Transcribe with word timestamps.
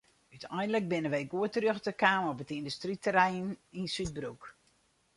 Uteinlik 0.35 0.85
binne 0.91 1.09
wy 1.13 1.21
goed 1.31 1.51
terjochte 1.53 1.91
kaam 2.01 2.23
op 2.31 2.41
it 2.43 2.53
yndustryterrein 2.57 3.47
yn 3.79 3.87
Súdbroek. 3.93 4.43